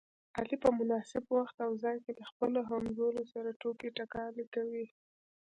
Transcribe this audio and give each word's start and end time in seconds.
علي 0.37 0.55
په 0.63 0.69
مناسب 0.79 1.23
وخت 1.37 1.57
او 1.65 1.71
ځای 1.83 1.97
کې 2.03 2.11
له 2.19 2.23
خپلو 2.31 2.59
همځولو 2.69 3.21
سره 3.33 3.57
ټوکې 3.61 3.89
ټکالې 3.97 4.45
کوي. 4.55 4.87